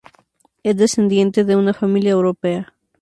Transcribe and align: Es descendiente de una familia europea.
Es 0.63 0.75
descendiente 0.77 1.43
de 1.43 1.55
una 1.55 1.75
familia 1.75 2.13
europea. 2.13 2.73